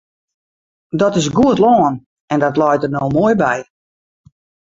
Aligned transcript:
Dat 1.01 1.15
is 1.19 1.27
goed 1.37 1.57
lân 1.65 1.93
en 2.33 2.39
dat 2.43 2.59
leit 2.61 2.81
der 2.81 2.91
no 2.93 3.03
moai 3.15 3.35
by. 3.43 3.57